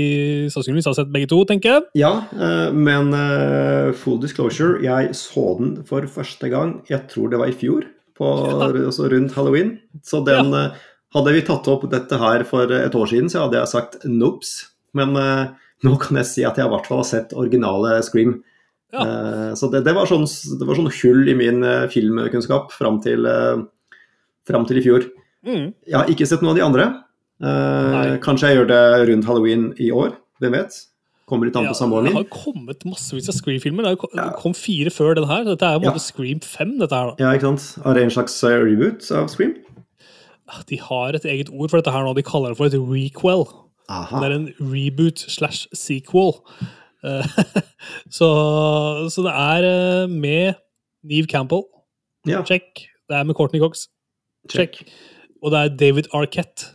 [0.53, 1.85] sannsynligvis har sett begge to, tenker jeg.
[2.01, 7.41] Ja, uh, men uh, full disclosure, jeg så den for første gang, jeg tror det
[7.43, 7.85] var i fjor,
[8.17, 8.31] på,
[8.89, 9.77] altså rundt halloween.
[10.05, 13.55] Så den eh, Hadde vi tatt opp dette her for et år siden, så hadde
[13.55, 14.49] jeg sagt noobs.
[14.99, 18.33] Men nå kan jeg si at jeg i hvert fall har sett originale Scream.
[18.91, 19.05] Ja.
[19.55, 23.23] Så det, det, var sånn, det var sånn hull i min filmkunnskap fram til,
[24.47, 25.07] fram til i fjor.
[25.47, 25.73] Mm.
[25.87, 26.85] Jeg har ikke sett noen av de andre.
[27.37, 30.15] Eh, kanskje jeg gjør det rundt halloween i år.
[30.41, 30.77] Hvem vet?
[31.27, 33.83] Kommer litt an på samboeren har Det har kommet massevis av Scream-filmer.
[33.83, 34.29] Det kom, Ja.
[34.39, 35.43] kom fire før den her.
[35.43, 35.97] Dette er jo Ja.
[35.99, 36.77] Scream 5.
[36.79, 37.15] dette her.
[37.19, 37.85] Ja, ikke sant?
[37.85, 39.55] Er det en slags eh, reboot av Scream?
[40.69, 42.15] De har et eget ord for dette her nå.
[42.15, 43.45] De kaller det for et requel.
[43.89, 44.19] Aha.
[44.21, 46.39] Det er en reboot slash sequel.
[47.03, 47.23] Eh,
[48.09, 50.55] så, så det er eh, med
[51.03, 51.63] Neve Campbell.
[52.25, 52.87] Ja, Check.
[53.09, 53.87] Det er med Courtney Cox.
[54.51, 54.81] Check.
[55.43, 56.73] Og det er David Arquette.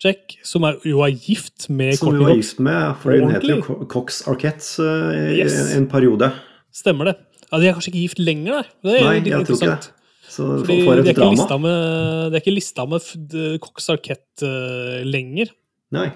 [0.00, 0.38] Check.
[0.48, 3.50] Som er, jo er gift med Som hun Courtney var gift med, for hun heter
[3.58, 5.74] jo Cox Arquette uh, i Yes.
[5.76, 6.30] en periode.
[6.72, 7.16] Stemmer det.
[7.50, 8.64] Ja, De er kanskje ikke gift lenger, nei.
[8.86, 9.90] Det er Nei, jeg tror ikke det.
[10.30, 11.34] Så for, Fordi for et er ikke drama.
[11.34, 15.50] lista med, de er ikke lista med Cox Arquette uh, lenger.
[15.92, 16.08] Nei.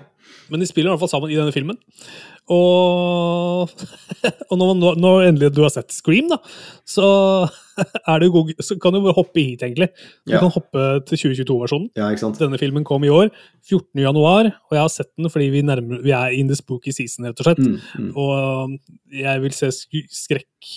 [0.48, 1.76] Men de spiller i hvert fall sammen i denne filmen.
[2.52, 3.70] Og,
[4.50, 6.36] og når, når, når endelig du har sett Scream, da,
[6.88, 7.06] så,
[8.34, 9.88] god, så kan du bare hoppe hit, egentlig.
[10.26, 10.42] Du Ja.
[10.42, 11.88] kan hoppe til 2022-versjonen.
[11.96, 12.10] Ja.
[12.40, 13.30] Denne filmen kom i år,
[13.68, 14.02] 14.
[14.04, 17.24] januar, og jeg har sett den fordi vi, nærmer, vi er in the spooky season,
[17.30, 17.64] rett og slett.
[17.64, 18.12] Mm, mm.
[18.16, 18.76] Og
[19.24, 20.74] jeg vil se sk- skrekk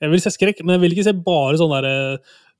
[0.00, 1.96] Jeg vil se skrekk, men jeg vil ikke se bare sånn derre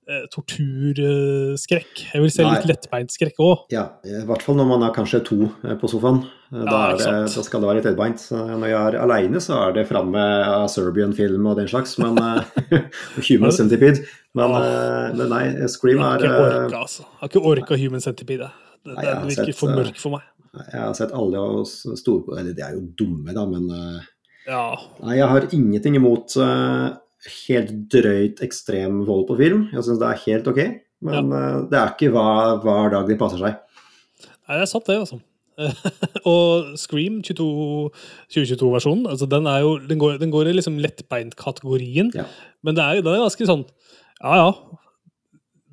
[0.08, 2.02] eh, torturskrekk.
[2.14, 2.54] Jeg vil se Nei.
[2.56, 3.64] litt lettbeint skrekk òg.
[3.72, 6.22] Ja, I hvert fall når man er kanskje to eh, på sofaen.
[6.52, 8.22] Eh, Da, Ja, det, da skal det være litt lettbeint.
[8.32, 11.98] Når jeg er aleine, så er det fram med uh, Serbian-film og den slags.
[12.00, 12.40] Men uh,
[13.28, 14.00] Human Centipede.
[14.38, 14.54] Men,
[15.18, 17.02] men nei, Scream er Jeg har ikke orka, altså.
[17.04, 18.48] Jeg har ikke orka Human Centipede.
[18.86, 20.24] Det, Nei, den virker sett, for mørk for meg.
[20.72, 23.68] Jeg har sett alle og s- store Eller de er jo dumme, da, men
[24.48, 24.62] Ja.
[25.04, 26.86] Nei, jeg har ingenting imot eh,
[27.26, 29.66] helt drøyt ekstrem vold på film.
[29.74, 30.60] Jeg syns det er helt ok.
[31.08, 33.58] Men eh, det er ikke hver, hver dag de passer seg.
[34.48, 35.20] Nei, det er sant, det, altså.
[36.32, 39.48] og Scream 2022-versjonen, altså den,
[39.90, 42.12] den, går, den går i liksom lettbeint-kategorien.
[42.14, 42.28] Ja.
[42.62, 43.66] Men det er, den er ganske sånn
[44.22, 44.52] Ja, ja.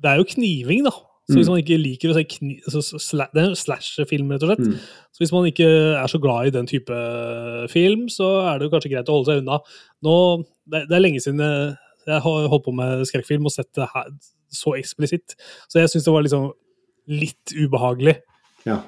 [0.02, 0.92] Det er jo kniving, da.
[1.26, 1.52] Så hvis Mm.
[1.56, 2.60] man ikke liker å se kni...
[2.68, 4.66] Altså, sla, det er en slasher-film, rett og slett.
[4.68, 4.76] Mm.
[5.10, 5.66] Så hvis man ikke
[5.98, 6.98] er så glad i den type
[7.72, 9.58] film, så er det jo kanskje greit å holde seg unna.
[10.06, 10.14] Nå,
[10.70, 11.74] det, det er lenge siden jeg,
[12.06, 14.12] jeg har holdt på med skrekkfilm og sett det her
[14.54, 15.34] så eksplisitt,
[15.66, 16.46] så jeg syns det var liksom
[17.10, 18.16] litt ubehagelig.
[18.68, 18.78] Ja.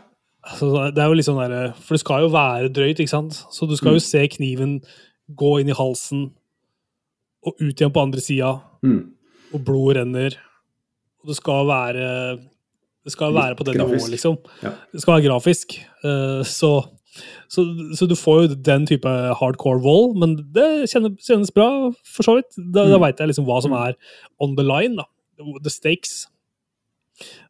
[0.46, 3.34] Altså, det er jo litt sånn der, For det skal jo være drøyt, ikke sant?
[3.50, 4.78] Så du skal jo se kniven
[5.34, 6.28] gå inn i halsen
[7.46, 9.10] og ut igjen på andre sida, Mm.
[9.54, 10.38] og blodet renner.
[11.28, 12.38] Og det skal være
[13.04, 14.36] Det skal være på det nivået, liksom.
[14.62, 14.70] Ja.
[14.92, 15.74] Det skal være grafisk.
[16.04, 16.70] Eh, så,
[17.48, 17.62] så,
[17.96, 21.68] så du får jo den type hardcore vold, men det kjennes, kjennes bra,
[22.04, 22.52] for så vidt.
[22.74, 23.04] Da, da Mm.
[23.06, 23.94] veit jeg liksom hva som er
[24.40, 25.04] on the line, da.
[25.62, 26.26] The stakes.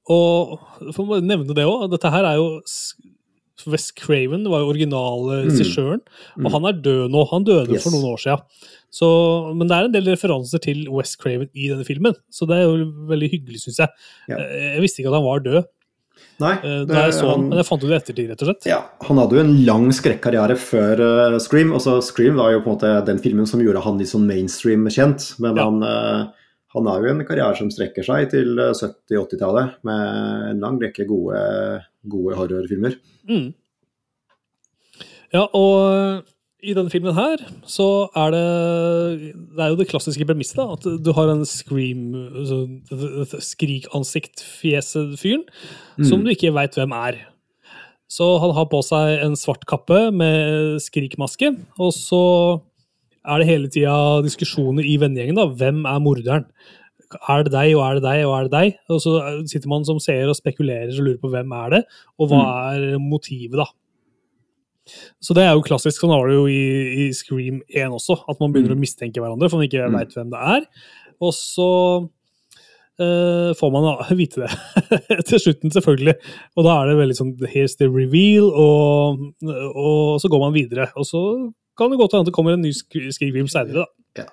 [0.09, 0.59] Og
[0.95, 5.43] for å nevne det òg, dette her er jo West Wes Craven var jo originale
[5.49, 5.99] Mm.
[5.99, 6.53] og Mm.
[6.53, 7.25] han er død nå.
[7.33, 7.83] Han døde Yes.
[7.83, 8.41] for noen år siden.
[8.90, 9.09] Så,
[9.55, 12.62] men det er en del referanser til Wes Craven i denne filmen, så det er
[12.70, 13.88] jo veldig hyggelig, syns jeg.
[14.31, 14.38] Ja.
[14.40, 15.66] Eh, Jeg visste ikke at han var død
[16.40, 18.48] Nei, eh, det- jeg så han, men jeg fant ut det i ettertid, rett og
[18.48, 18.66] slett.
[18.66, 21.01] Ja, han hadde jo en lang skrekkarriere før
[21.35, 21.70] uh, Scream.
[21.74, 24.87] Også Scream var jo på en måte den filmen som gjorde han litt sånn mainstream
[24.87, 25.35] kjent.
[25.38, 25.64] Men Ja.
[25.68, 26.31] han, uh,
[26.74, 31.07] han har jo en karriere som strekker seg til eh, 70-80-tallet, med en lang rekke
[31.09, 31.38] gode,
[32.09, 32.96] gode horrorfilmer.
[33.29, 33.55] Mm.
[35.33, 36.24] Ja, og
[36.59, 37.38] i denne filmen her
[37.71, 38.47] så er det
[39.55, 40.59] Det er jo det klassiske premisset.
[40.59, 42.66] At du har en scream altså,
[43.51, 45.44] Skrikansikt-fjeset-fyren
[46.03, 47.14] som du ikke veit hvem er.
[48.09, 52.61] Så han har på seg en svart kappe med skrikmaske, og så
[53.29, 55.37] er det hele tida diskusjoner i vennegjengen.
[55.37, 56.47] da, Hvem er morderen?
[57.29, 58.79] Er det deg, og er det deg, og er det deg?
[58.88, 61.83] Og så sitter man som seer og spekulerer og lurer på hvem er det,
[62.18, 62.40] og hva
[62.75, 63.68] er motivet, da.
[65.22, 66.01] Så det er jo klassisk.
[66.01, 66.62] Sånn var det jo i,
[67.07, 69.96] i Scream 1 også, at man begynner å mistenke hverandre, for man ikke Mm.
[69.98, 70.66] veit hvem det er.
[71.20, 71.68] Og så
[73.01, 74.51] uh, får man da vite det
[75.31, 76.14] til slutten, selvfølgelig.
[76.57, 79.24] Og da er det veldig sånn Here's the reveal, og,
[79.74, 80.88] og så går man videre.
[80.98, 81.22] Og så
[81.79, 84.24] kan det godt hende det kommer en ny skrivefilm seinere, da.
[84.24, 84.29] Ja.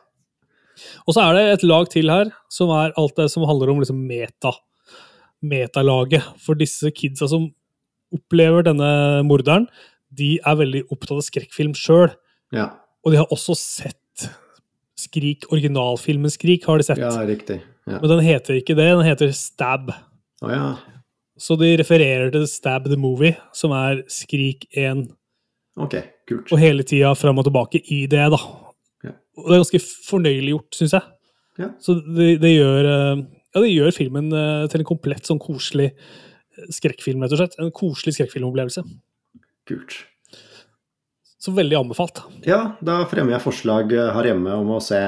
[1.05, 3.83] Og så er det et lag til her, som er alt det som handler om
[3.83, 4.55] liksom meta.
[5.45, 6.25] Metalaget.
[6.41, 7.51] For disse kidsa som
[8.15, 8.89] opplever denne
[9.27, 9.67] morderen,
[10.17, 12.12] de er veldig opptatt av skrekkfilm sjøl.
[12.56, 12.69] Ja,
[13.06, 14.30] Og de har også sett
[14.95, 17.01] Skrik, originalfilmen Skrik, har de sett.
[17.04, 17.58] ja riktig.
[17.86, 17.99] Ja.
[17.99, 19.91] Men den heter ikke det, den heter Stab.
[20.41, 20.78] Oh, ja.
[21.38, 25.04] Så de refererer til Stab the Movie, som er Skrik 1,
[25.78, 25.97] Ok,
[26.30, 26.51] kult.
[26.56, 28.39] og hele tida fram og tilbake i det, da.
[29.04, 29.12] Ja.
[29.38, 31.04] Og det er ganske fornøyelig gjort, syns jeg.
[31.60, 31.69] Ja.
[31.84, 33.25] Så det, det gjør eh,
[33.56, 35.91] Ja, det gjør filmen eh, til en komplett sånn koselig
[36.71, 37.60] skrekkfilm, rett og slett.
[37.60, 38.82] En koselig skrekkfilmopplevelse.
[39.69, 39.97] Kult.
[41.41, 42.23] Så veldig anbefalt.
[42.45, 45.01] Ja, da fremmer jeg forslag eh, her hjemme om å se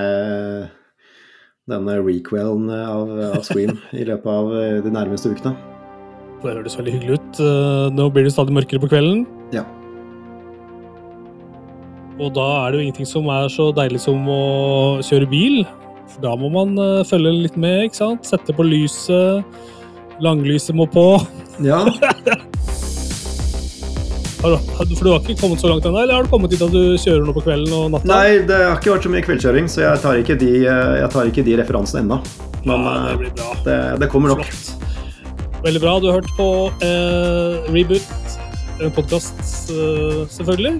[1.67, 5.56] denne requelen av, av Scream i løpet av eh, de nærmeste ukene.
[6.43, 7.41] Det høres veldig hyggelig ut.
[7.41, 9.26] Eh, Nå blir det stadig mørkere på kvelden.
[9.56, 9.65] Ja.
[12.17, 14.41] Og da er det jo ingenting som er så deilig som å
[15.06, 15.63] kjøre bil.
[16.13, 18.30] For da må man eh, følge litt med, ikke sant?
[18.30, 19.43] Sette på lyset.
[20.24, 21.10] Langlyset må på.
[21.65, 21.84] Ja,
[24.55, 26.71] Har for du har ikke kommet så langt ennå, eller har du kommet dit at
[26.71, 28.07] du kjører noe på kvelden og natta?
[28.07, 30.51] Nei, det har ikke vært så mye kveldskjøring, så jeg tar ikke de,
[31.13, 32.19] tar ikke de referansene ennå.
[32.67, 33.49] Men ja, det eh, blir bra.
[33.67, 34.43] det, det kommer nok.
[34.45, 34.73] Flott.
[35.63, 35.93] Veldig bra.
[35.99, 36.47] Du har hørt på
[36.86, 38.38] eh, Reboot,
[38.83, 39.41] en podkast,
[39.73, 40.75] eh, selvfølgelig.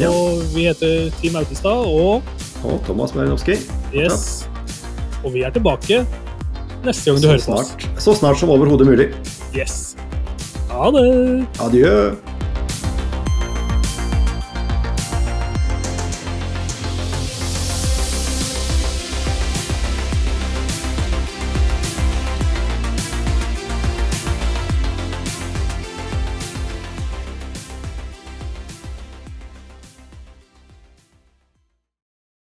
[0.00, 0.08] Ja.
[0.14, 2.22] Og vi heter Team Autestad, og
[2.64, 3.58] Og Thomas Marinovskij.
[3.94, 4.46] yes.
[5.24, 6.04] Og vi er tilbake
[6.84, 8.04] neste gang du Så hører på oss.
[8.04, 9.10] så snart som overhodet mulig.
[9.56, 9.96] Yes.
[10.70, 11.46] Ha det!
[11.60, 12.14] Adjø.